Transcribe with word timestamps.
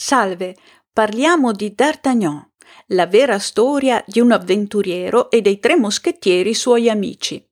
Salve, 0.00 0.54
parliamo 0.92 1.50
di 1.50 1.74
D'Artagnan, 1.74 2.52
la 2.90 3.08
vera 3.08 3.40
storia 3.40 4.00
di 4.06 4.20
un 4.20 4.30
avventuriero 4.30 5.28
e 5.28 5.40
dei 5.40 5.58
tre 5.58 5.74
moschettieri 5.74 6.54
suoi 6.54 6.88
amici. 6.88 7.44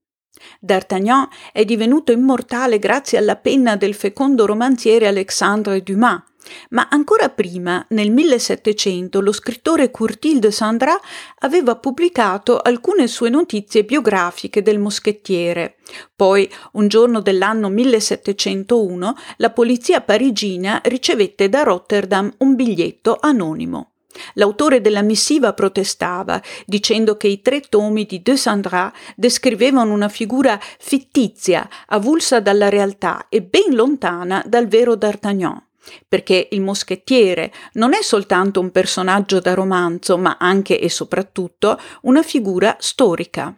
D'Artagnan 0.61 1.29
è 1.53 1.65
divenuto 1.65 2.13
immortale 2.13 2.79
grazie 2.79 3.19
alla 3.19 3.37
penna 3.37 3.77
del 3.77 3.95
fecondo 3.95 4.47
romanziere 4.47 5.07
Alexandre 5.07 5.83
Dumas, 5.83 6.23
ma 6.71 6.89
ancora 6.91 7.29
prima, 7.29 7.85
nel 7.91 8.11
1700, 8.11 9.21
lo 9.21 9.33
scrittore 9.33 9.91
Courtil 9.91 10.39
de 10.39 10.51
Sandra 10.51 10.99
aveva 11.41 11.77
pubblicato 11.77 12.61
alcune 12.61 13.07
sue 13.09 13.31
notizie 13.31 13.85
biografiche 13.85 14.63
del 14.63 14.79
moschettiere. 14.79 15.77
Poi, 16.15 16.49
un 16.73 16.89
giorno 16.89 17.21
dell'anno 17.21 17.69
1701, 17.69 19.15
la 19.39 19.51
polizia 19.51 20.01
parigina 20.01 20.81
ricevette 20.85 21.49
da 21.49 21.63
Rotterdam 21.63 22.33
un 22.39 22.55
biglietto 22.55 23.17
anonimo. 23.21 23.91
L'autore 24.35 24.81
della 24.81 25.03
missiva 25.03 25.53
protestava, 25.53 26.41
dicendo 26.65 27.17
che 27.17 27.29
i 27.29 27.43
tre 27.43 27.61
tomi 27.61 28.05
di 28.05 28.23
De 28.23 28.37
Sandra 28.37 28.93
descrivevano 29.15 29.93
una 29.93 30.09
figura 30.09 30.59
fittizia, 30.79 31.69
avulsa 31.87 32.41
dalla 32.41 32.69
realtà 32.69 33.27
e 33.29 33.43
ben 33.43 33.75
lontana 33.75 34.43
dal 34.47 34.69
vero 34.69 34.95
D'Artagnan 34.95 35.65
perché 36.09 36.49
il 36.51 36.61
moschettiere 36.61 37.53
non 37.75 37.95
è 37.95 38.03
soltanto 38.03 38.61
un 38.61 38.71
personaggio 38.71 39.41
da 39.41 39.55
romanzo, 39.55 40.19
ma 40.19 40.37
anche 40.39 40.81
e 40.81 40.91
soprattutto 40.91 41.79
una 42.03 42.23
figura 42.23 42.77
storica. 42.81 43.57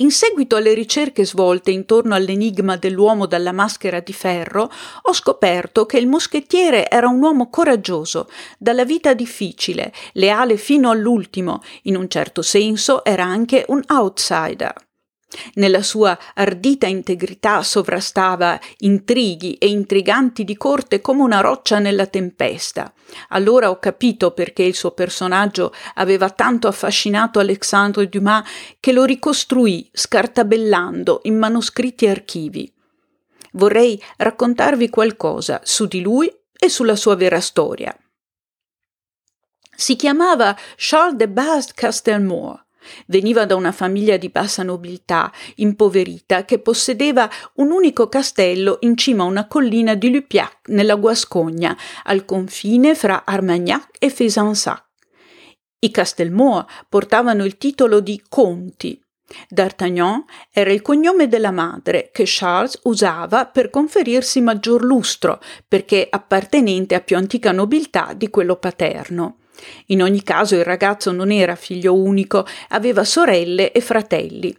In 0.00 0.12
seguito 0.12 0.54
alle 0.54 0.74
ricerche 0.74 1.24
svolte 1.24 1.72
intorno 1.72 2.14
all'enigma 2.14 2.76
dell'uomo 2.76 3.26
dalla 3.26 3.50
maschera 3.50 3.98
di 3.98 4.12
ferro, 4.12 4.70
ho 5.02 5.12
scoperto 5.12 5.86
che 5.86 5.98
il 5.98 6.06
moschettiere 6.06 6.88
era 6.88 7.08
un 7.08 7.20
uomo 7.20 7.50
coraggioso, 7.50 8.30
dalla 8.58 8.84
vita 8.84 9.12
difficile, 9.12 9.92
leale 10.12 10.56
fino 10.56 10.90
all'ultimo, 10.90 11.64
in 11.82 11.96
un 11.96 12.08
certo 12.08 12.42
senso 12.42 13.04
era 13.04 13.24
anche 13.24 13.64
un 13.68 13.82
outsider. 13.88 14.87
Nella 15.54 15.82
sua 15.82 16.18
ardita 16.34 16.86
integrità 16.86 17.62
sovrastava 17.62 18.58
intrighi 18.78 19.54
e 19.54 19.68
intriganti 19.68 20.42
di 20.42 20.56
corte 20.56 21.02
come 21.02 21.22
una 21.22 21.40
roccia 21.40 21.78
nella 21.78 22.06
tempesta. 22.06 22.92
Allora 23.28 23.68
ho 23.68 23.78
capito 23.78 24.30
perché 24.30 24.62
il 24.62 24.74
suo 24.74 24.92
personaggio 24.92 25.72
aveva 25.94 26.30
tanto 26.30 26.66
affascinato 26.66 27.40
Alexandre 27.40 28.08
Dumas 28.08 28.48
che 28.80 28.92
lo 28.92 29.04
ricostruì 29.04 29.88
scartabellando 29.92 31.20
in 31.24 31.36
manoscritti 31.36 32.06
e 32.06 32.10
archivi. 32.10 32.72
Vorrei 33.52 34.02
raccontarvi 34.16 34.88
qualcosa 34.88 35.60
su 35.62 35.86
di 35.86 36.00
lui 36.00 36.32
e 36.58 36.68
sulla 36.70 36.96
sua 36.96 37.16
vera 37.16 37.40
storia. 37.40 37.94
Si 39.76 39.94
chiamava 39.94 40.56
Charles 40.76 41.16
de 41.16 41.28
Bast 41.28 41.74
Castelmour 41.74 42.66
Veniva 43.06 43.46
da 43.46 43.54
una 43.54 43.72
famiglia 43.72 44.16
di 44.16 44.28
bassa 44.28 44.62
nobiltà, 44.62 45.32
impoverita, 45.56 46.44
che 46.44 46.58
possedeva 46.58 47.30
un 47.54 47.70
unico 47.70 48.08
castello 48.08 48.78
in 48.80 48.96
cima 48.96 49.22
a 49.22 49.26
una 49.26 49.46
collina 49.46 49.94
di 49.94 50.10
Lupiac, 50.12 50.68
nella 50.68 50.96
Guascogna, 50.96 51.76
al 52.04 52.24
confine 52.24 52.94
fra 52.94 53.24
Armagnac 53.24 53.96
e 53.98 54.10
Fezensac. 54.10 54.84
I 55.80 55.90
Castelmoa 55.90 56.66
portavano 56.88 57.44
il 57.44 57.56
titolo 57.56 58.00
di 58.00 58.20
conti. 58.28 59.00
D'Artagnan 59.48 60.24
era 60.50 60.72
il 60.72 60.82
cognome 60.82 61.28
della 61.28 61.50
madre 61.50 62.10
che 62.12 62.24
Charles 62.26 62.80
usava 62.84 63.46
per 63.46 63.70
conferirsi 63.70 64.40
maggior 64.40 64.82
lustro, 64.82 65.38
perché 65.68 66.06
appartenente 66.10 66.94
a 66.94 67.00
più 67.00 67.16
antica 67.16 67.52
nobiltà 67.52 68.14
di 68.14 68.30
quello 68.30 68.56
paterno. 68.56 69.36
In 69.86 70.02
ogni 70.02 70.22
caso 70.22 70.54
il 70.54 70.64
ragazzo 70.64 71.12
non 71.12 71.30
era 71.30 71.54
figlio 71.54 71.94
unico, 71.94 72.46
aveva 72.68 73.04
sorelle 73.04 73.72
e 73.72 73.80
fratelli. 73.80 74.56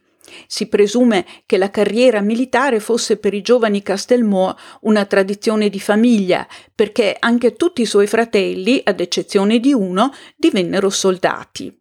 Si 0.47 0.67
presume 0.67 1.25
che 1.45 1.57
la 1.57 1.71
carriera 1.71 2.21
militare 2.21 2.79
fosse 2.79 3.17
per 3.17 3.33
i 3.33 3.41
giovani 3.41 3.81
Castelmò 3.81 4.55
una 4.81 5.05
tradizione 5.05 5.69
di 5.69 5.79
famiglia, 5.79 6.47
perché 6.73 7.15
anche 7.19 7.53
tutti 7.53 7.81
i 7.81 7.87
suoi 7.87 8.07
fratelli, 8.07 8.81
ad 8.83 8.99
eccezione 8.99 9.59
di 9.59 9.73
uno, 9.73 10.13
divennero 10.35 10.89
soldati. 10.89 11.75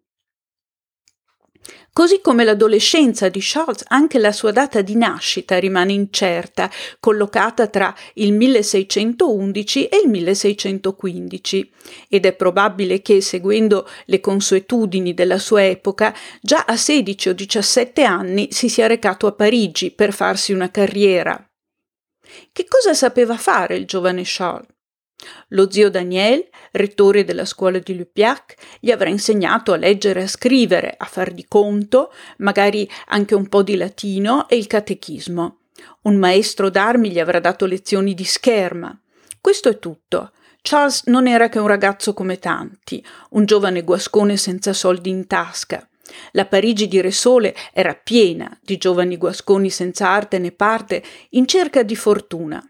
Così 1.98 2.20
come 2.20 2.44
l'adolescenza 2.44 3.28
di 3.28 3.41
Charles, 3.42 3.82
anche 3.88 4.20
la 4.20 4.31
sua 4.31 4.53
data 4.53 4.82
di 4.82 4.94
nascita 4.94 5.59
rimane 5.59 5.92
incerta, 5.92 6.70
collocata 7.00 7.66
tra 7.66 7.92
il 8.14 8.32
1611 8.34 9.86
e 9.86 10.03
il 10.04 10.08
1615, 10.08 11.72
ed 12.08 12.25
è 12.25 12.34
probabile 12.34 13.03
che, 13.03 13.20
seguendo 13.20 13.84
le 14.04 14.20
consuetudini 14.20 15.12
della 15.12 15.38
sua 15.41 15.66
epoca, 15.66 16.14
già 16.41 16.66
a 16.69 16.76
16 16.76 17.31
o 17.31 17.32
17 17.32 18.04
anni 18.04 18.53
si 18.53 18.69
sia 18.69 18.87
recato 18.87 19.26
a 19.26 19.32
Parigi 19.32 19.91
per 19.91 20.12
farsi 20.12 20.53
una 20.53 20.70
carriera. 20.70 21.44
Che 22.53 22.64
cosa 22.69 22.94
sapeva 22.94 23.37
fare 23.37 23.75
il 23.75 23.87
giovane 23.87 24.22
Charles? 24.25 24.78
Lo 25.49 25.71
zio 25.71 25.91
Daniel, 25.91 26.47
rettore 26.73 27.25
della 27.25 27.45
scuola 27.45 27.79
di 27.79 27.97
Lupiac, 27.97 28.55
gli 28.81 28.91
avrà 28.91 29.09
insegnato 29.09 29.73
a 29.73 29.77
leggere 29.77 30.21
e 30.21 30.25
a 30.25 30.29
scrivere, 30.29 30.95
a 30.97 31.05
far 31.06 31.33
di 31.33 31.47
conto, 31.49 32.12
magari 32.39 32.89
anche 33.06 33.34
un 33.34 33.49
po' 33.49 33.62
di 33.62 33.77
latino 33.77 34.49
e 34.49 34.56
il 34.56 34.67
catechismo. 34.67 35.59
Un 36.03 36.17
maestro 36.17 36.71
d'armi 36.71 37.11
gli 37.11 37.19
avrà 37.19 37.41
dato 37.41 37.67
lezioni 37.67 38.15
di 38.15 38.25
scherma. 38.25 38.99
Questo 39.41 39.69
è 39.69 39.79
tutto. 39.79 40.33
Charles 40.61 41.05
non 41.06 41.27
era 41.27 41.49
che 41.49 41.59
un 41.59 41.67
ragazzo 41.67 42.12
come 42.15 42.39
tanti, 42.39 43.05
un 43.31 43.45
giovane 43.45 43.83
guascone 43.83 44.37
senza 44.37 44.73
soldi 44.73 45.09
in 45.09 45.27
tasca. 45.27 45.89
La 46.33 46.47
Parigi 46.47 46.89
di 46.89 47.00
Resole 47.00 47.55
era 47.73 47.95
piena 47.95 48.59
di 48.62 48.77
giovani 48.77 49.17
guasconi 49.17 49.71
senza 49.71 50.09
arte 50.09 50.39
né 50.39 50.53
parte 50.53 51.03
in 51.31 51.47
cerca 51.47 51.83
di 51.83 51.97
fortuna. 51.97 52.62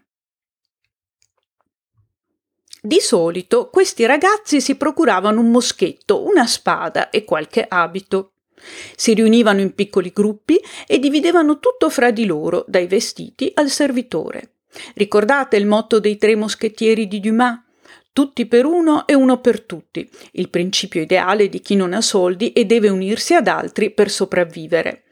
Di 2.81 3.01
solito 3.01 3.69
questi 3.69 4.05
ragazzi 4.05 4.61
si 4.61 4.75
procuravano 4.75 5.41
un 5.41 5.51
moschetto, 5.51 6.23
una 6.23 6.47
spada 6.47 7.09
e 7.09 7.25
qualche 7.25 7.65
abito. 7.67 8.31
Si 8.95 9.13
riunivano 9.13 9.59
in 9.59 9.73
piccoli 9.73 10.11
gruppi 10.13 10.61
e 10.87 10.97
dividevano 10.97 11.59
tutto 11.59 11.89
fra 11.89 12.11
di 12.11 12.25
loro, 12.25 12.63
dai 12.67 12.87
vestiti 12.87 13.51
al 13.55 13.69
servitore. 13.69 14.53
Ricordate 14.93 15.57
il 15.57 15.65
motto 15.65 15.99
dei 15.99 16.17
tre 16.17 16.35
moschettieri 16.35 17.07
di 17.07 17.19
Dumas? 17.19 17.59
Tutti 18.13 18.45
per 18.45 18.65
uno 18.65 19.05
e 19.07 19.13
uno 19.13 19.39
per 19.39 19.61
tutti, 19.61 20.09
il 20.33 20.49
principio 20.49 21.01
ideale 21.01 21.47
di 21.47 21.59
chi 21.59 21.75
non 21.75 21.93
ha 21.93 22.01
soldi 22.01 22.53
e 22.53 22.65
deve 22.65 22.89
unirsi 22.89 23.33
ad 23.33 23.47
altri 23.47 23.91
per 23.91 24.09
sopravvivere. 24.09 25.03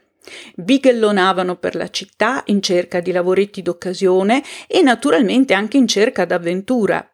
Bighellonavano 0.55 1.55
per 1.57 1.75
la 1.75 1.89
città 1.89 2.43
in 2.47 2.61
cerca 2.61 2.99
di 2.99 3.11
lavoretti 3.11 3.61
d'occasione 3.61 4.43
e 4.67 4.81
naturalmente 4.81 5.53
anche 5.53 5.77
in 5.77 5.87
cerca 5.87 6.25
d'avventura. 6.25 7.09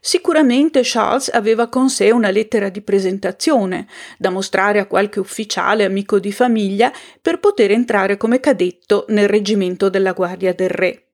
Sicuramente 0.00 0.80
Charles 0.84 1.28
aveva 1.32 1.68
con 1.68 1.90
sé 1.90 2.10
una 2.10 2.30
lettera 2.30 2.68
di 2.68 2.82
presentazione 2.82 3.86
da 4.16 4.30
mostrare 4.30 4.78
a 4.78 4.86
qualche 4.86 5.18
ufficiale 5.18 5.84
amico 5.84 6.20
di 6.20 6.32
famiglia 6.32 6.92
per 7.20 7.40
poter 7.40 7.72
entrare 7.72 8.16
come 8.16 8.38
cadetto 8.40 9.06
nel 9.08 9.28
reggimento 9.28 9.88
della 9.88 10.12
Guardia 10.12 10.54
del 10.54 10.70
Re. 10.70 11.06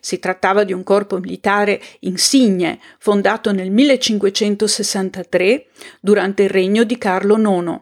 Si 0.00 0.18
trattava 0.18 0.64
di 0.64 0.72
un 0.72 0.82
corpo 0.82 1.18
militare 1.18 1.80
insigne, 2.00 2.80
fondato 2.98 3.52
nel 3.52 3.70
1563 3.70 5.66
durante 6.00 6.44
il 6.44 6.48
regno 6.48 6.84
di 6.84 6.96
Carlo 6.96 7.36
IX. 7.36 7.80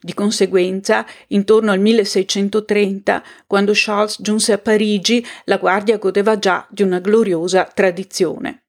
Di 0.00 0.14
conseguenza, 0.14 1.04
intorno 1.28 1.72
al 1.72 1.80
1630, 1.80 3.22
quando 3.48 3.72
Charles 3.74 4.18
giunse 4.20 4.52
a 4.52 4.58
Parigi, 4.58 5.26
la 5.44 5.58
Guardia 5.58 5.98
godeva 5.98 6.38
già 6.38 6.64
di 6.70 6.82
una 6.82 7.00
gloriosa 7.00 7.64
tradizione. 7.64 8.61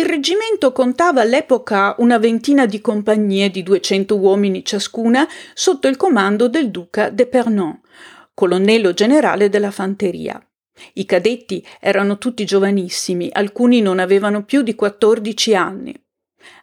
Il 0.00 0.06
reggimento 0.06 0.72
contava 0.72 1.20
all'epoca 1.20 1.94
una 1.98 2.16
ventina 2.16 2.64
di 2.64 2.80
compagnie 2.80 3.50
di 3.50 3.62
200 3.62 4.16
uomini 4.16 4.64
ciascuna 4.64 5.28
sotto 5.52 5.88
il 5.88 5.98
comando 5.98 6.48
del 6.48 6.70
duca 6.70 7.10
d'Epernon, 7.10 7.78
colonnello 8.32 8.94
generale 8.94 9.50
della 9.50 9.70
fanteria. 9.70 10.42
I 10.94 11.04
cadetti 11.04 11.62
erano 11.78 12.16
tutti 12.16 12.46
giovanissimi, 12.46 13.28
alcuni 13.30 13.82
non 13.82 13.98
avevano 13.98 14.42
più 14.42 14.62
di 14.62 14.74
14 14.74 15.54
anni. 15.54 15.94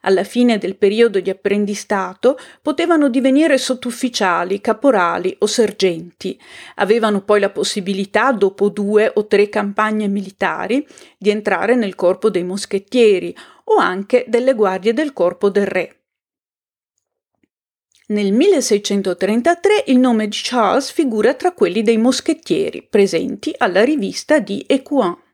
Alla 0.01 0.23
fine 0.23 0.57
del 0.57 0.75
periodo 0.75 1.19
di 1.19 1.29
apprendistato 1.29 2.37
potevano 2.61 3.09
divenire 3.09 3.57
sottufficiali, 3.57 4.61
caporali 4.61 5.35
o 5.39 5.45
sergenti. 5.45 6.39
Avevano 6.75 7.21
poi 7.21 7.39
la 7.39 7.49
possibilità, 7.49 8.31
dopo 8.31 8.69
due 8.69 9.11
o 9.13 9.27
tre 9.27 9.49
campagne 9.49 10.07
militari, 10.07 10.85
di 11.17 11.29
entrare 11.29 11.75
nel 11.75 11.95
corpo 11.95 12.29
dei 12.29 12.43
moschettieri 12.43 13.35
o 13.65 13.77
anche 13.77 14.25
delle 14.27 14.53
guardie 14.53 14.93
del 14.93 15.13
corpo 15.13 15.49
del 15.49 15.65
re. 15.65 15.97
Nel 18.09 18.31
1633 18.31 19.83
il 19.87 19.99
nome 19.99 20.29
di 20.29 20.37
Charles 20.41 20.91
figura 20.91 21.33
tra 21.33 21.51
quelli 21.51 21.83
dei 21.83 21.97
moschettieri 21.97 22.87
presenti 22.89 23.53
alla 23.57 23.83
rivista 23.83 24.39
di 24.39 24.63
Écouen. 24.65 25.26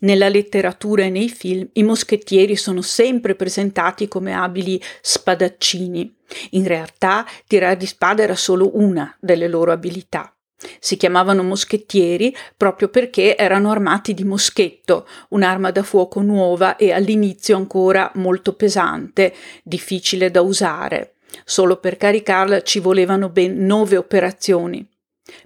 Nella 0.00 0.28
letteratura 0.28 1.04
e 1.04 1.10
nei 1.10 1.28
film 1.28 1.68
i 1.74 1.82
moschettieri 1.82 2.56
sono 2.56 2.82
sempre 2.82 3.34
presentati 3.34 4.08
come 4.08 4.32
abili 4.32 4.80
spadaccini. 5.00 6.14
In 6.50 6.66
realtà 6.66 7.26
tirare 7.46 7.76
di 7.76 7.86
spada 7.86 8.22
era 8.22 8.36
solo 8.36 8.70
una 8.74 9.14
delle 9.20 9.48
loro 9.48 9.72
abilità. 9.72 10.34
Si 10.78 10.96
chiamavano 10.96 11.42
moschettieri 11.42 12.34
proprio 12.56 12.88
perché 12.88 13.36
erano 13.36 13.70
armati 13.70 14.12
di 14.12 14.24
moschetto, 14.24 15.06
un'arma 15.30 15.70
da 15.70 15.82
fuoco 15.82 16.20
nuova 16.20 16.76
e 16.76 16.92
all'inizio 16.92 17.56
ancora 17.56 18.10
molto 18.16 18.54
pesante, 18.54 19.34
difficile 19.62 20.30
da 20.30 20.42
usare. 20.42 21.14
Solo 21.44 21.78
per 21.78 21.96
caricarla 21.96 22.62
ci 22.62 22.80
volevano 22.80 23.30
ben 23.30 23.64
nove 23.64 23.96
operazioni. 23.96 24.86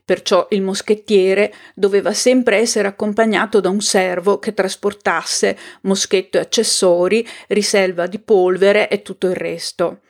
Perciò 0.04 0.46
il 0.50 0.62
moschettiere 0.62 1.52
doveva 1.74 2.12
sempre 2.12 2.56
essere 2.58 2.88
accompagnato 2.88 3.60
da 3.60 3.68
un 3.68 3.80
servo 3.80 4.38
che 4.38 4.54
trasportasse 4.54 5.56
moschetto 5.82 6.38
e 6.38 6.40
accessori, 6.40 7.26
riserva 7.48 8.06
di 8.06 8.18
polvere 8.18 8.88
e 8.88 9.02
tutto 9.02 9.26
il 9.28 9.36
resto. 9.36 10.00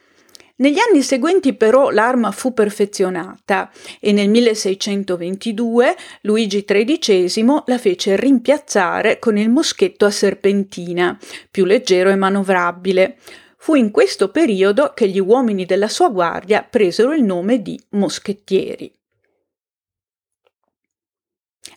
Negli 0.56 0.78
anni 0.78 1.02
seguenti 1.02 1.54
però 1.54 1.90
l'arma 1.90 2.30
fu 2.30 2.54
perfezionata 2.54 3.72
e 3.98 4.12
nel 4.12 4.28
1622 4.28 5.96
Luigi 6.20 6.64
XIII 6.64 7.62
la 7.66 7.78
fece 7.78 8.14
rimpiazzare 8.14 9.18
con 9.18 9.36
il 9.36 9.50
moschetto 9.50 10.04
a 10.04 10.10
serpentina, 10.10 11.18
più 11.50 11.64
leggero 11.64 12.10
e 12.10 12.14
manovrabile. 12.14 13.16
Fu 13.56 13.74
in 13.74 13.90
questo 13.90 14.28
periodo 14.28 14.92
che 14.94 15.08
gli 15.08 15.18
uomini 15.18 15.64
della 15.64 15.88
sua 15.88 16.08
guardia 16.08 16.62
presero 16.62 17.12
il 17.14 17.24
nome 17.24 17.60
di 17.60 17.80
moschettieri. 17.90 18.92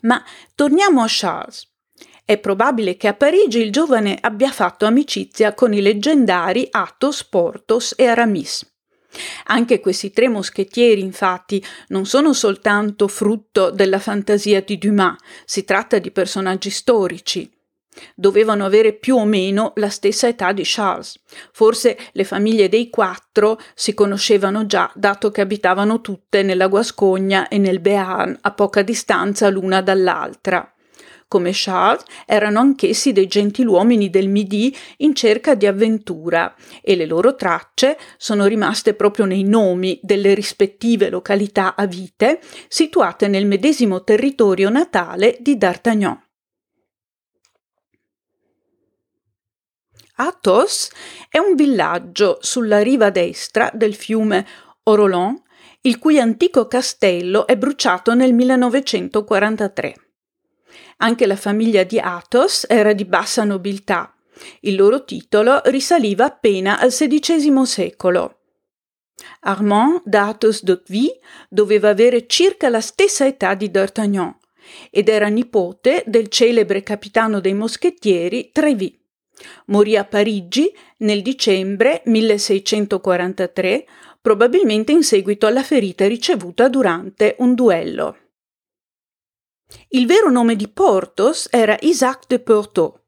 Ma 0.02 0.24
torniamo 0.56 1.02
a 1.02 1.08
Charles. 1.08 1.68
È 2.24 2.38
probabile 2.38 2.98
che 2.98 3.08
a 3.08 3.14
Parigi 3.14 3.60
il 3.60 3.72
giovane 3.72 4.18
abbia 4.20 4.52
fatto 4.52 4.86
amicizia 4.86 5.54
con 5.54 5.74
i 5.74 5.82
leggendari 5.82 6.68
Athos, 6.70 7.24
Porthos 7.24 7.94
e 7.96 8.06
Aramis. 8.06 8.70
Anche 9.46 9.80
questi 9.80 10.12
tre 10.12 10.28
moschettieri, 10.28 11.02
infatti, 11.02 11.64
non 11.88 12.06
sono 12.06 12.34
soltanto 12.34 13.08
frutto 13.08 13.72
della 13.72 14.00
fantasia 14.00 14.62
di 14.62 14.78
Dumas, 14.78 15.16
si 15.46 15.64
tratta 15.64 16.00
di 16.00 16.12
personaggi 16.12 16.70
storici. 16.70 17.57
Dovevano 18.16 18.66
avere 18.66 18.94
più 18.94 19.16
o 19.16 19.26
meno 19.26 19.74
la 19.76 19.90
stessa 19.90 20.28
età 20.28 20.52
di 20.52 20.64
Charles. 20.66 21.20
Forse 21.52 21.98
le 22.12 22.24
famiglie 22.24 22.70
dei 22.70 22.90
quattro 22.90 23.60
si 23.74 23.94
conoscevano 23.94 24.66
già, 24.66 24.92
dato 24.96 25.32
che 25.32 25.42
abitavano 25.42 26.02
tutte 26.02 26.44
nella 26.44 26.68
Guascogna 26.68 27.48
e 27.48 27.58
nel 27.58 27.80
Béarn, 27.80 28.38
a 28.42 28.52
poca 28.52 28.82
distanza 28.82 29.50
l'una 29.50 29.82
dall'altra. 29.82 30.72
Come 31.30 31.52
Charles, 31.54 32.06
erano 32.26 32.60
anch'essi 32.60 33.12
dei 33.12 33.28
gentiluomini 33.28 34.10
del 34.10 34.30
Midi 34.30 34.74
in 34.98 35.14
cerca 35.14 35.56
di 35.56 35.68
avventura 35.68 36.56
e 36.82 36.96
le 36.96 37.06
loro 37.06 37.36
tracce 37.36 37.98
sono 38.16 38.46
rimaste 38.46 38.94
proprio 38.94 39.26
nei 39.26 39.44
nomi 39.44 40.00
delle 40.02 40.34
rispettive 40.34 41.10
località 41.10 41.76
a 41.76 41.86
vite 41.86 42.40
situate 42.70 43.28
nel 43.28 43.46
medesimo 43.46 44.06
territorio 44.06 44.70
natale 44.70 45.36
di 45.42 45.58
D'Artagnan. 45.58 46.27
Athos 50.20 50.90
è 51.30 51.38
un 51.38 51.54
villaggio 51.54 52.40
sulla 52.42 52.82
riva 52.82 53.12
destra 53.12 53.70
del 53.72 53.94
fiume 53.94 54.48
Orolon, 54.84 55.40
il 55.82 56.00
cui 56.00 56.20
antico 56.20 56.66
castello 56.66 57.46
è 57.46 57.56
bruciato 57.56 58.16
nel 58.16 58.34
1943. 58.34 59.96
Anche 60.98 61.28
la 61.28 61.36
famiglia 61.36 61.84
di 61.84 62.00
Athos 62.00 62.66
era 62.68 62.94
di 62.94 63.06
bassa 63.06 63.44
nobiltà. 63.44 64.12
Il 64.62 64.76
loro 64.76 65.06
titolo 65.06 65.62
risaliva 65.66 66.26
appena 66.26 66.80
al 66.80 66.90
XVI 66.90 67.66
secolo. 67.68 68.40
Armand 69.42 70.02
d'Athos 70.04 70.64
d'Hauteville 70.64 71.20
doveva 71.48 71.90
avere 71.90 72.26
circa 72.26 72.70
la 72.70 72.82
stessa 72.82 73.28
età 73.28 73.54
di 73.54 73.70
D'Artagnan 73.70 74.36
ed 74.90 75.10
era 75.10 75.28
nipote 75.28 76.04
del 76.08 76.28
celebre 76.28 76.82
capitano 76.82 77.40
dei 77.40 77.54
moschettieri 77.54 78.50
Tréville. 78.52 78.97
Morì 79.68 79.96
a 79.96 80.06
Parigi 80.06 80.74
nel 80.98 81.22
dicembre 81.22 82.02
1643, 82.06 83.86
probabilmente 84.22 84.92
in 84.92 85.04
seguito 85.04 85.46
alla 85.46 85.64
ferita 85.64 86.08
ricevuta 86.08 86.68
durante 86.70 87.36
un 87.40 87.54
duello. 87.54 88.18
Il 89.90 90.06
vero 90.06 90.30
nome 90.30 90.56
di 90.56 90.68
Porthos 90.70 91.48
era 91.52 91.78
Isaac 91.82 92.28
de 92.28 92.40
Porto. 92.40 93.02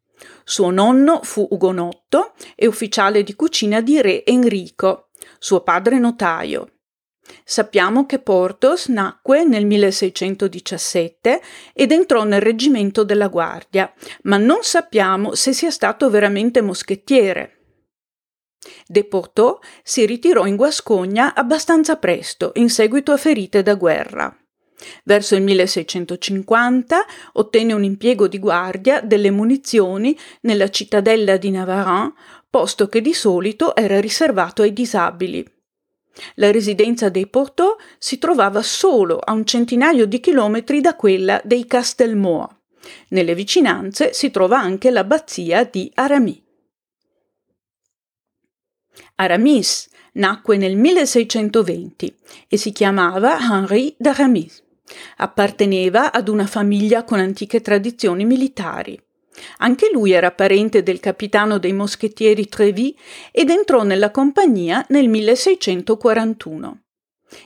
Suo 0.43 0.69
nonno 0.71 1.21
fu 1.23 1.47
ugonotto 1.51 2.33
e 2.55 2.67
ufficiale 2.67 3.23
di 3.23 3.35
cucina 3.35 3.81
di 3.81 4.01
re 4.01 4.25
Enrico, 4.25 5.09
suo 5.37 5.61
padre 5.61 5.99
notaio. 5.99 6.78
Sappiamo 7.43 8.05
che 8.05 8.19
Portos 8.19 8.87
nacque 8.87 9.43
nel 9.43 9.65
1617 9.65 11.41
ed 11.73 11.91
entrò 11.91 12.23
nel 12.23 12.41
reggimento 12.41 13.03
della 13.03 13.27
Guardia, 13.27 13.91
ma 14.23 14.37
non 14.37 14.59
sappiamo 14.61 15.35
se 15.35 15.53
sia 15.53 15.71
stato 15.71 16.09
veramente 16.09 16.61
moschettiere. 16.61 17.53
De 18.85 19.05
Porto 19.05 19.61
si 19.83 20.05
ritirò 20.05 20.45
in 20.45 20.55
Guascogna 20.55 21.33
abbastanza 21.33 21.95
presto, 21.95 22.51
in 22.55 22.69
seguito 22.69 23.11
a 23.11 23.17
ferite 23.17 23.63
da 23.63 23.75
guerra. 23.75 24.35
Verso 25.03 25.35
il 25.35 25.41
1650 25.41 27.05
ottenne 27.33 27.73
un 27.73 27.83
impiego 27.83 28.27
di 28.27 28.39
guardia 28.39 29.01
delle 29.01 29.31
munizioni 29.31 30.17
nella 30.41 30.69
cittadella 30.69 31.37
di 31.37 31.51
Navarin, 31.51 32.13
posto 32.49 32.87
che 32.87 33.01
di 33.01 33.13
solito 33.13 33.75
era 33.75 33.99
riservato 33.99 34.61
ai 34.61 34.73
disabili. 34.73 35.45
La 36.35 36.51
residenza 36.51 37.09
dei 37.09 37.27
Porto 37.27 37.77
si 37.97 38.17
trovava 38.17 38.61
solo 38.61 39.17
a 39.17 39.33
un 39.33 39.45
centinaio 39.45 40.05
di 40.05 40.19
chilometri 40.19 40.81
da 40.81 40.95
quella 40.95 41.41
dei 41.43 41.65
Castelmoa. 41.65 42.53
Nelle 43.09 43.35
vicinanze 43.35 44.13
si 44.13 44.31
trova 44.31 44.59
anche 44.59 44.89
l'abbazia 44.89 45.63
di 45.63 45.91
Aramis. 45.95 46.41
Aramis 49.15 49.89
nacque 50.13 50.57
nel 50.57 50.75
1620 50.75 52.15
e 52.47 52.57
si 52.57 52.71
chiamava 52.71 53.37
Henri 53.39 53.95
d'Aramis. 53.97 54.63
Apparteneva 55.17 56.11
ad 56.11 56.29
una 56.29 56.47
famiglia 56.47 57.03
con 57.03 57.19
antiche 57.19 57.61
tradizioni 57.61 58.25
militari. 58.25 58.99
Anche 59.57 59.89
lui 59.91 60.11
era 60.11 60.31
parente 60.31 60.83
del 60.83 60.99
capitano 60.99 61.57
dei 61.57 61.73
moschettieri 61.73 62.47
Trévy 62.47 62.95
ed 63.31 63.49
entrò 63.49 63.83
nella 63.83 64.11
compagnia 64.11 64.85
nel 64.89 65.07
1641. 65.07 66.81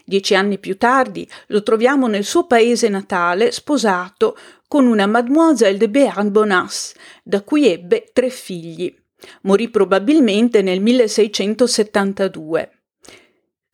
Dieci 0.05 0.35
anni 0.35 0.59
più 0.59 0.77
tardi 0.77 1.29
lo 1.47 1.61
troviamo 1.61 2.07
nel 2.07 2.23
suo 2.23 2.45
paese 2.45 2.89
natale 2.89 3.51
sposato 3.51 4.37
con 4.67 4.87
una 4.87 5.05
Mademoiselle 5.05 5.77
de 5.77 5.89
Béarn-Bonas, 5.89 6.93
da 7.23 7.41
cui 7.41 7.67
ebbe 7.67 8.09
tre 8.13 8.29
figli. 8.29 8.95
Morì 9.41 9.69
probabilmente 9.69 10.61
nel 10.61 10.81
1672. 10.81 12.82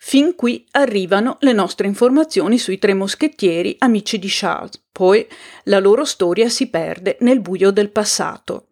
Fin 0.01 0.33
qui 0.33 0.65
arrivano 0.71 1.35
le 1.41 1.51
nostre 1.51 1.85
informazioni 1.85 2.57
sui 2.57 2.79
tre 2.79 2.93
moschettieri 2.93 3.75
amici 3.79 4.17
di 4.17 4.29
Charles, 4.29 4.81
poi 4.93 5.27
la 5.63 5.79
loro 5.79 6.05
storia 6.05 6.47
si 6.47 6.69
perde 6.69 7.17
nel 7.19 7.41
buio 7.41 7.69
del 7.69 7.91
passato. 7.91 8.67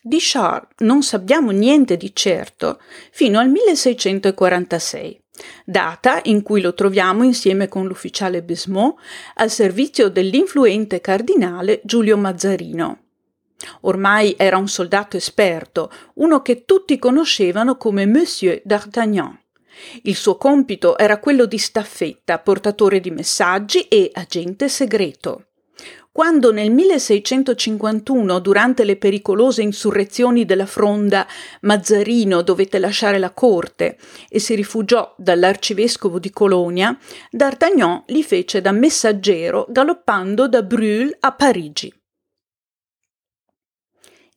Di 0.00 0.16
Charles 0.20 0.68
non 0.78 1.02
sappiamo 1.02 1.50
niente 1.50 1.98
di 1.98 2.14
certo 2.14 2.80
fino 3.10 3.38
al 3.38 3.50
1646, 3.50 5.22
data 5.66 6.20
in 6.24 6.42
cui 6.42 6.62
lo 6.62 6.72
troviamo 6.72 7.24
insieme 7.24 7.68
con 7.68 7.86
l'ufficiale 7.86 8.42
Besmont 8.42 8.94
al 9.34 9.50
servizio 9.50 10.08
dell'influente 10.08 11.02
cardinale 11.02 11.82
Giulio 11.84 12.16
Mazzarino. 12.16 13.03
Ormai 13.82 14.34
era 14.36 14.56
un 14.56 14.68
soldato 14.68 15.16
esperto, 15.16 15.90
uno 16.14 16.42
che 16.42 16.64
tutti 16.64 16.98
conoscevano 16.98 17.76
come 17.76 18.06
Monsieur 18.06 18.60
d'Artagnan. 18.64 19.38
Il 20.02 20.14
suo 20.14 20.36
compito 20.36 20.96
era 20.98 21.18
quello 21.18 21.46
di 21.46 21.58
staffetta, 21.58 22.38
portatore 22.38 23.00
di 23.00 23.10
messaggi 23.10 23.82
e 23.88 24.10
agente 24.12 24.68
segreto. 24.68 25.46
Quando 26.14 26.52
nel 26.52 26.70
1651, 26.70 28.38
durante 28.38 28.84
le 28.84 28.94
pericolose 28.94 29.62
insurrezioni 29.62 30.44
della 30.44 30.64
Fronda, 30.64 31.26
Mazzarino 31.62 32.42
dovette 32.42 32.78
lasciare 32.78 33.18
la 33.18 33.32
corte 33.32 33.98
e 34.28 34.38
si 34.38 34.54
rifugiò 34.54 35.12
dall'arcivescovo 35.18 36.20
di 36.20 36.30
Colonia, 36.30 36.96
D'Artagnan 37.32 38.04
li 38.06 38.22
fece 38.22 38.60
da 38.60 38.70
messaggero 38.70 39.66
galoppando 39.68 40.46
da 40.46 40.62
Brûle 40.62 41.16
a 41.18 41.32
Parigi. 41.32 41.92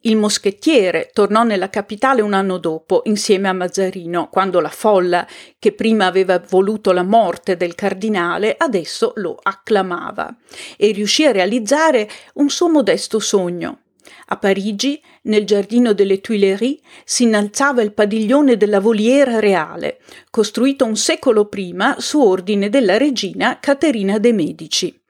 Il 0.01 0.15
moschettiere 0.15 1.09
tornò 1.11 1.41
nella 1.43 1.71
capitale 1.71 2.21
un 2.21 2.33
anno 2.33 2.59
dopo, 2.59 3.01
insieme 3.05 3.47
a 3.47 3.53
Mazzarino, 3.53 4.29
quando 4.29 4.59
la 4.59 4.69
folla, 4.69 5.27
che 5.57 5.71
prima 5.71 6.05
aveva 6.05 6.39
voluto 6.39 6.91
la 6.91 7.01
morte 7.01 7.57
del 7.57 7.73
cardinale, 7.73 8.55
adesso 8.57 9.13
lo 9.15 9.39
acclamava 9.41 10.35
e 10.77 10.91
riuscì 10.91 11.25
a 11.25 11.31
realizzare 11.31 12.07
un 12.35 12.49
suo 12.49 12.69
modesto 12.69 13.17
sogno. 13.17 13.79
A 14.27 14.37
Parigi, 14.37 15.01
nel 15.23 15.45
giardino 15.45 15.93
delle 15.93 16.21
Tuileries, 16.21 16.79
si 17.03 17.23
innalzava 17.23 17.81
il 17.81 17.93
padiglione 17.93 18.55
della 18.55 18.79
voliera 18.79 19.39
reale, 19.39 19.99
costruito 20.29 20.85
un 20.85 20.95
secolo 20.95 21.47
prima 21.47 21.95
su 21.99 22.21
ordine 22.21 22.69
della 22.69 22.97
regina 22.97 23.57
Caterina 23.59 24.19
de' 24.19 24.33
Medici. 24.33 25.01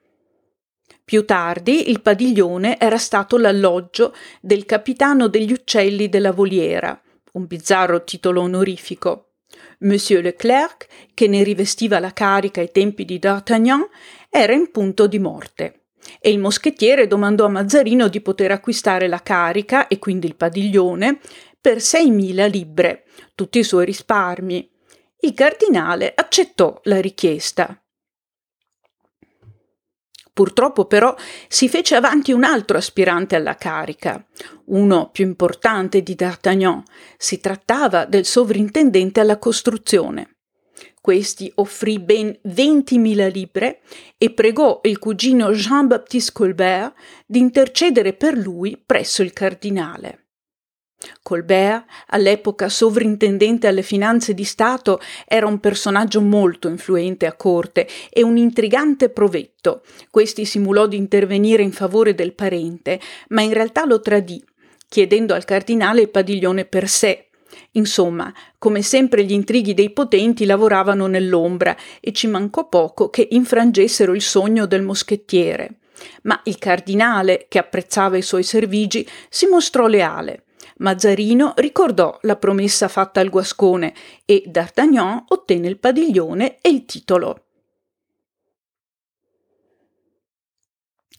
Più 1.08 1.24
tardi 1.24 1.88
il 1.88 2.02
padiglione 2.02 2.78
era 2.78 2.98
stato 2.98 3.38
l'alloggio 3.38 4.14
del 4.42 4.66
capitano 4.66 5.28
degli 5.28 5.52
uccelli 5.52 6.10
della 6.10 6.32
voliera, 6.32 7.00
un 7.32 7.46
bizzarro 7.46 8.04
titolo 8.04 8.42
onorifico. 8.42 9.30
Monsieur 9.78 10.22
Leclerc, 10.22 10.86
che 11.14 11.26
ne 11.26 11.42
rivestiva 11.42 11.98
la 11.98 12.12
carica 12.12 12.60
ai 12.60 12.70
tempi 12.70 13.06
di 13.06 13.18
D'Artagnan, 13.18 13.88
era 14.28 14.52
in 14.52 14.70
punto 14.70 15.06
di 15.06 15.18
morte 15.18 15.84
e 16.20 16.28
il 16.28 16.38
moschettiere 16.40 17.06
domandò 17.06 17.46
a 17.46 17.48
Mazzarino 17.48 18.08
di 18.08 18.20
poter 18.20 18.50
acquistare 18.50 19.08
la 19.08 19.22
carica 19.22 19.86
e 19.86 19.98
quindi 19.98 20.26
il 20.26 20.36
padiglione 20.36 21.20
per 21.58 21.78
6.000 21.78 22.50
libbre, 22.50 23.04
tutti 23.34 23.60
i 23.60 23.64
suoi 23.64 23.86
risparmi. 23.86 24.70
Il 25.20 25.32
cardinale 25.32 26.12
accettò 26.14 26.78
la 26.82 27.00
richiesta. 27.00 27.82
Purtroppo 30.38 30.84
però 30.84 31.16
si 31.48 31.68
fece 31.68 31.96
avanti 31.96 32.30
un 32.30 32.44
altro 32.44 32.76
aspirante 32.76 33.34
alla 33.34 33.56
carica, 33.56 34.24
uno 34.66 35.10
più 35.10 35.24
importante 35.24 36.00
di 36.00 36.14
D'Artagnan. 36.14 36.80
Si 37.16 37.40
trattava 37.40 38.04
del 38.04 38.24
sovrintendente 38.24 39.18
alla 39.18 39.38
costruzione. 39.38 40.36
Questi 41.00 41.50
offrì 41.56 41.98
ben 41.98 42.38
20.000 42.46 43.32
libbre 43.32 43.80
e 44.16 44.30
pregò 44.30 44.78
il 44.84 45.00
cugino 45.00 45.50
Jean-Baptiste 45.50 46.30
Colbert 46.30 46.94
di 47.26 47.40
intercedere 47.40 48.12
per 48.12 48.36
lui 48.36 48.80
presso 48.86 49.24
il 49.24 49.32
cardinale. 49.32 50.27
Colbert, 51.22 51.84
all'epoca 52.08 52.68
sovrintendente 52.68 53.66
alle 53.66 53.82
finanze 53.82 54.34
di 54.34 54.44
Stato, 54.44 55.00
era 55.26 55.46
un 55.46 55.60
personaggio 55.60 56.20
molto 56.20 56.68
influente 56.68 57.26
a 57.26 57.34
corte 57.34 57.86
e 58.10 58.22
un 58.22 58.36
intrigante 58.36 59.08
provetto. 59.08 59.82
Questi 60.10 60.44
simulò 60.44 60.86
di 60.86 60.96
intervenire 60.96 61.62
in 61.62 61.72
favore 61.72 62.14
del 62.14 62.32
parente, 62.32 63.00
ma 63.28 63.42
in 63.42 63.52
realtà 63.52 63.84
lo 63.84 64.00
tradì, 64.00 64.42
chiedendo 64.88 65.34
al 65.34 65.44
cardinale 65.44 66.00
il 66.00 66.10
padiglione 66.10 66.64
per 66.64 66.88
sé. 66.88 67.28
Insomma, 67.72 68.32
come 68.58 68.82
sempre 68.82 69.24
gli 69.24 69.32
intrighi 69.32 69.74
dei 69.74 69.90
potenti 69.90 70.46
lavoravano 70.46 71.06
nell'ombra 71.06 71.76
e 72.00 72.12
ci 72.12 72.26
mancò 72.26 72.68
poco 72.68 73.08
che 73.08 73.28
infrangessero 73.30 74.14
il 74.14 74.22
sogno 74.22 74.66
del 74.66 74.82
moschettiere. 74.82 75.74
Ma 76.22 76.40
il 76.44 76.58
cardinale, 76.58 77.46
che 77.48 77.58
apprezzava 77.58 78.16
i 78.16 78.22
suoi 78.22 78.42
servigi, 78.42 79.08
si 79.28 79.46
mostrò 79.46 79.86
leale 79.86 80.44
Mazzarino 80.78 81.54
ricordò 81.56 82.18
la 82.22 82.36
promessa 82.36 82.88
fatta 82.88 83.20
al 83.20 83.30
guascone 83.30 83.94
e 84.24 84.42
D'Artagnan 84.46 85.24
ottenne 85.28 85.68
il 85.68 85.78
padiglione 85.78 86.58
e 86.60 86.68
il 86.68 86.84
titolo. 86.84 87.42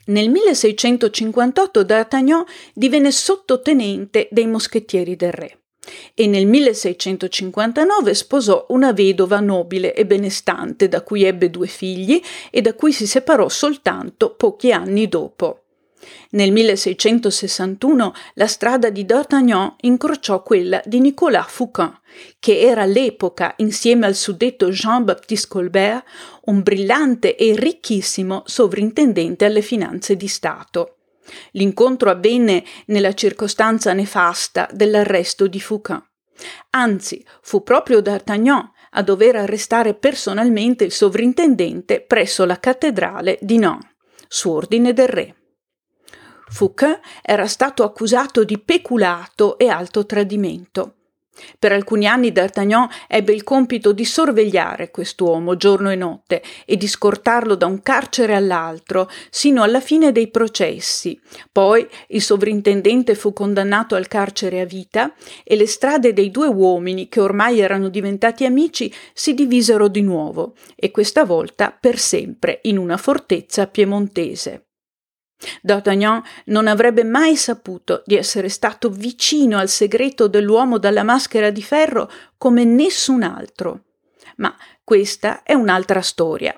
Nel 0.05 0.29
1658 0.29 1.83
D'Artagnan 1.83 2.43
divenne 2.73 3.11
sottotenente 3.11 4.27
dei 4.31 4.47
moschettieri 4.47 5.15
del 5.15 5.31
re 5.31 5.59
e 6.13 6.27
nel 6.27 6.45
1659 6.45 8.13
sposò 8.13 8.65
una 8.69 8.91
vedova 8.91 9.39
nobile 9.39 9.93
e 9.93 10.05
benestante 10.05 10.87
da 10.87 11.01
cui 11.01 11.23
ebbe 11.23 11.49
due 11.49 11.67
figli 11.67 12.21
e 12.49 12.61
da 12.61 12.73
cui 12.73 12.91
si 12.91 13.07
separò 13.07 13.49
soltanto 13.49 14.33
pochi 14.35 14.71
anni 14.71 15.07
dopo. 15.07 15.63
Nel 16.31 16.51
1661 16.51 18.13
la 18.35 18.47
strada 18.47 18.89
di 18.89 19.05
D'Artagnan 19.05 19.75
incrociò 19.81 20.41
quella 20.43 20.81
di 20.85 20.99
Nicolas 20.99 21.49
Fouquin, 21.49 21.91
che 22.39 22.59
era 22.59 22.83
all'epoca, 22.83 23.53
insieme 23.57 24.05
al 24.05 24.15
suddetto 24.15 24.69
Jean-Baptiste 24.69 25.47
Colbert, 25.47 26.05
un 26.45 26.61
brillante 26.61 27.35
e 27.35 27.53
ricchissimo 27.55 28.43
sovrintendente 28.45 29.45
alle 29.45 29.61
finanze 29.61 30.15
di 30.15 30.27
Stato. 30.27 30.95
L'incontro 31.51 32.09
avvenne 32.09 32.63
nella 32.87 33.13
circostanza 33.13 33.93
nefasta 33.93 34.67
dell'arresto 34.71 35.47
di 35.47 35.59
Fouquin. 35.59 36.03
Anzi, 36.71 37.23
fu 37.41 37.63
proprio 37.63 38.01
D'Artagnan 38.01 38.71
a 38.91 39.03
dover 39.03 39.35
arrestare 39.35 39.93
personalmente 39.93 40.83
il 40.83 40.91
sovrintendente 40.91 42.01
presso 42.01 42.45
la 42.45 42.59
cattedrale 42.59 43.37
di 43.41 43.57
Nantes, 43.57 43.89
su 44.27 44.49
ordine 44.49 44.93
del 44.93 45.07
re. 45.07 45.38
Fouquet 46.49 46.99
era 47.21 47.47
stato 47.47 47.83
accusato 47.83 48.43
di 48.43 48.59
peculato 48.59 49.57
e 49.57 49.67
alto 49.67 50.05
tradimento. 50.05 50.95
Per 51.57 51.71
alcuni 51.71 52.05
anni 52.05 52.31
D'Artagnan 52.31 52.89
ebbe 53.07 53.33
il 53.33 53.43
compito 53.43 53.91
di 53.91 54.05
sorvegliare 54.05 54.91
quest'uomo 54.91 55.55
giorno 55.55 55.89
e 55.89 55.95
notte 55.95 56.43
e 56.65 56.75
di 56.77 56.87
scortarlo 56.87 57.55
da 57.55 57.65
un 57.65 57.81
carcere 57.81 58.35
all'altro 58.35 59.09
sino 59.29 59.63
alla 59.63 59.79
fine 59.79 60.11
dei 60.11 60.29
processi. 60.29 61.19
Poi 61.51 61.87
il 62.09 62.21
sovrintendente 62.21 63.15
fu 63.15 63.33
condannato 63.33 63.95
al 63.95 64.07
carcere 64.07 64.59
a 64.59 64.65
vita 64.65 65.13
e 65.43 65.55
le 65.55 65.67
strade 65.67 66.13
dei 66.13 66.31
due 66.31 66.47
uomini, 66.47 67.07
che 67.07 67.21
ormai 67.21 67.59
erano 67.59 67.89
diventati 67.89 68.45
amici, 68.45 68.93
si 69.13 69.33
divisero 69.33 69.87
di 69.87 70.01
nuovo 70.01 70.55
e 70.75 70.91
questa 70.91 71.25
volta 71.25 71.75
per 71.77 71.97
sempre 71.97 72.59
in 72.63 72.77
una 72.77 72.97
fortezza 72.97 73.67
piemontese. 73.67 74.68
D'Artagnan 75.61 76.21
non 76.45 76.67
avrebbe 76.67 77.03
mai 77.03 77.35
saputo 77.35 78.03
di 78.05 78.15
essere 78.15 78.49
stato 78.49 78.89
vicino 78.89 79.57
al 79.57 79.69
segreto 79.69 80.27
dell'uomo 80.27 80.77
dalla 80.77 81.03
maschera 81.03 81.49
di 81.49 81.63
ferro 81.63 82.11
come 82.37 82.63
nessun 82.63 83.23
altro. 83.23 83.83
Ma 84.37 84.55
questa 84.83 85.43
è 85.43 85.53
un'altra 85.53 86.01
storia. 86.01 86.53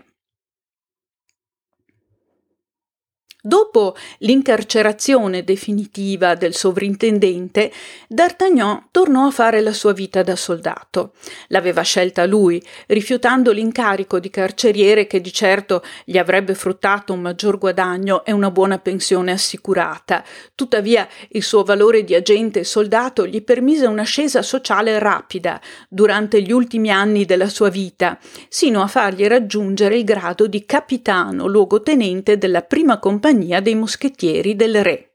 Dopo 3.43 3.95
l'incarcerazione 4.19 5.43
definitiva 5.43 6.35
del 6.35 6.53
sovrintendente, 6.53 7.71
D'Artagnan 8.07 8.89
tornò 8.91 9.25
a 9.25 9.31
fare 9.31 9.61
la 9.61 9.73
sua 9.73 9.93
vita 9.93 10.21
da 10.21 10.35
soldato. 10.35 11.13
L'aveva 11.47 11.81
scelta 11.81 12.27
lui, 12.27 12.61
rifiutando 12.85 13.51
l'incarico 13.51 14.19
di 14.19 14.29
carceriere 14.29 15.07
che 15.07 15.21
di 15.21 15.33
certo 15.33 15.81
gli 16.05 16.19
avrebbe 16.19 16.53
fruttato 16.53 17.13
un 17.13 17.21
maggior 17.21 17.57
guadagno 17.57 18.23
e 18.25 18.31
una 18.31 18.51
buona 18.51 18.77
pensione 18.77 19.31
assicurata. 19.31 20.23
Tuttavia 20.53 21.07
il 21.29 21.41
suo 21.41 21.63
valore 21.63 22.03
di 22.03 22.13
agente 22.13 22.59
e 22.59 22.63
soldato 22.63 23.25
gli 23.25 23.41
permise 23.41 23.87
un'ascesa 23.87 24.43
sociale 24.43 24.99
rapida 24.99 25.59
durante 25.89 26.43
gli 26.43 26.51
ultimi 26.51 26.91
anni 26.91 27.25
della 27.25 27.49
sua 27.49 27.69
vita, 27.69 28.19
sino 28.49 28.83
a 28.83 28.87
fargli 28.87 29.25
raggiungere 29.25 29.97
il 29.97 30.03
grado 30.03 30.45
di 30.45 30.63
capitano 30.63 31.47
luogotenente 31.47 32.37
della 32.37 32.61
prima 32.61 32.99
compagnia 32.99 33.29
compagnia 33.31 33.61
dei 33.61 33.75
moschettieri 33.75 34.57
del 34.57 34.83
re. 34.83 35.13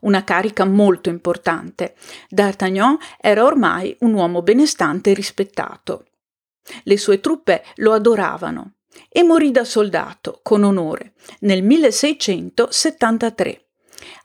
Una 0.00 0.24
carica 0.24 0.64
molto 0.64 1.08
importante. 1.08 1.94
D'Artagnan 2.28 2.98
era 3.20 3.44
ormai 3.44 3.96
un 4.00 4.12
uomo 4.12 4.42
benestante 4.42 5.12
e 5.12 5.14
rispettato. 5.14 6.06
Le 6.82 6.98
sue 6.98 7.20
truppe 7.20 7.62
lo 7.76 7.92
adoravano 7.92 8.72
e 9.08 9.22
morì 9.22 9.52
da 9.52 9.64
soldato, 9.64 10.40
con 10.42 10.64
onore, 10.64 11.12
nel 11.40 11.62
1673. 11.62 13.64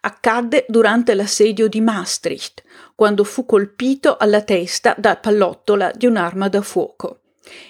Accadde 0.01 0.65
durante 0.67 1.13
l'assedio 1.13 1.67
di 1.67 1.81
Maastricht, 1.81 2.63
quando 2.95 3.23
fu 3.23 3.45
colpito 3.45 4.17
alla 4.17 4.41
testa 4.41 4.95
da 4.97 5.17
pallottola 5.17 5.91
di 5.95 6.07
un'arma 6.07 6.49
da 6.49 6.61
fuoco. 6.61 7.19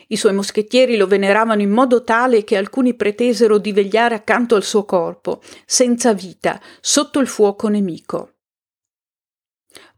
I 0.08 0.16
suoi 0.18 0.34
moschettieri 0.34 0.98
lo 0.98 1.08
veneravano 1.08 1.62
in 1.62 1.70
modo 1.70 2.04
tale 2.04 2.44
che 2.44 2.58
alcuni 2.58 2.94
pretesero 2.96 3.58
di 3.58 3.72
vegliare 3.72 4.16
accanto 4.16 4.56
al 4.56 4.64
suo 4.64 4.86
corpo, 4.86 5.42
senza 5.66 6.14
vita, 6.14 6.62
sotto 6.82 7.20
il 7.20 7.28
fuoco 7.28 7.68
nemico. 7.68 8.34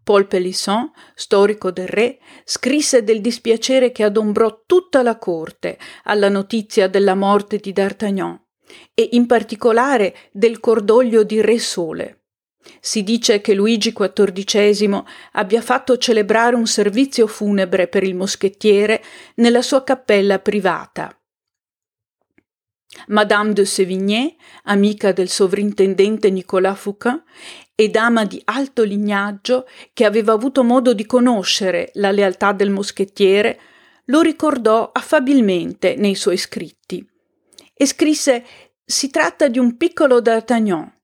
Paul 0.03 0.27
Pelisson, 0.27 0.91
storico 1.13 1.71
del 1.71 1.87
re, 1.87 2.19
scrisse 2.43 3.03
del 3.03 3.21
dispiacere 3.21 3.91
che 3.91 4.03
adombrò 4.03 4.63
tutta 4.65 5.03
la 5.03 5.17
corte 5.17 5.77
alla 6.03 6.29
notizia 6.29 6.87
della 6.87 7.15
morte 7.15 7.57
di 7.57 7.71
D'Artagnan 7.71 8.39
e 8.93 9.09
in 9.11 9.27
particolare 9.27 10.15
del 10.31 10.59
cordoglio 10.59 11.23
di 11.23 11.41
Re 11.41 11.59
Sole. 11.59 12.20
Si 12.79 13.03
dice 13.03 13.41
che 13.41 13.53
Luigi 13.53 13.93
XIV 13.93 15.03
abbia 15.33 15.61
fatto 15.61 15.97
celebrare 15.97 16.55
un 16.55 16.67
servizio 16.67 17.27
funebre 17.27 17.87
per 17.87 18.03
il 18.03 18.15
moschettiere 18.15 19.03
nella 19.35 19.61
sua 19.61 19.83
cappella 19.83 20.39
privata. 20.39 21.15
Madame 23.07 23.53
de 23.53 23.65
Sévigné, 23.65 24.35
amica 24.63 25.11
del 25.13 25.29
sovrintendente 25.29 26.29
Nicolas 26.29 26.77
Fouquin 26.77 27.23
e 27.73 27.89
dama 27.89 28.25
di 28.25 28.41
alto 28.45 28.83
lignaggio 28.83 29.67
che 29.93 30.05
aveva 30.05 30.33
avuto 30.33 30.63
modo 30.63 30.93
di 30.93 31.05
conoscere 31.05 31.91
la 31.93 32.11
lealtà 32.11 32.51
del 32.51 32.69
moschettiere, 32.69 33.59
lo 34.05 34.21
ricordò 34.21 34.91
affabilmente 34.91 35.95
nei 35.95 36.15
suoi 36.15 36.37
scritti. 36.37 37.07
E 37.73 37.85
scrisse 37.85 38.45
si 38.83 39.09
tratta 39.09 39.47
di 39.47 39.57
un 39.57 39.77
piccolo 39.77 40.19
d'Artagnan, 40.19 41.00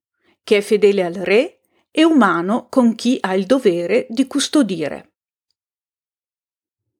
che 0.47 0.55
è 0.55 0.61
fedele 0.61 1.03
al 1.03 1.13
re 1.13 1.59
e 1.91 2.05
umano 2.05 2.67
con 2.69 2.95
chi 2.95 3.17
ha 3.19 3.35
il 3.35 3.45
dovere 3.45 4.07
di 4.09 4.27
custodire. 4.27 5.15